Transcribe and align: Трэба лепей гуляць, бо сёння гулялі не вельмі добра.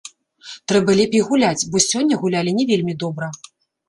Трэба 0.69 0.95
лепей 0.99 1.21
гуляць, 1.27 1.67
бо 1.75 1.81
сёння 1.89 2.17
гулялі 2.21 2.55
не 2.61 2.65
вельмі 2.71 2.97
добра. 3.05 3.29